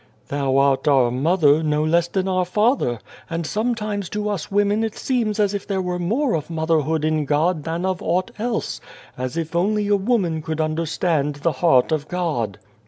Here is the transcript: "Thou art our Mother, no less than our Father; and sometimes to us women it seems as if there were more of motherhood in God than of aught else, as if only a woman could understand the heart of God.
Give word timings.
"Thou 0.29 0.57
art 0.57 0.87
our 0.87 1.11
Mother, 1.11 1.61
no 1.61 1.83
less 1.85 2.07
than 2.07 2.27
our 2.27 2.43
Father; 2.43 2.97
and 3.29 3.45
sometimes 3.45 4.09
to 4.09 4.29
us 4.29 4.49
women 4.49 4.83
it 4.83 4.95
seems 4.97 5.39
as 5.39 5.53
if 5.53 5.67
there 5.67 5.79
were 5.79 5.99
more 5.99 6.33
of 6.33 6.49
motherhood 6.49 7.05
in 7.05 7.23
God 7.25 7.65
than 7.65 7.85
of 7.85 8.01
aught 8.01 8.31
else, 8.39 8.81
as 9.15 9.37
if 9.37 9.55
only 9.55 9.87
a 9.89 9.95
woman 9.95 10.41
could 10.41 10.59
understand 10.59 11.35
the 11.35 11.51
heart 11.61 11.91
of 11.91 12.07
God. 12.07 12.57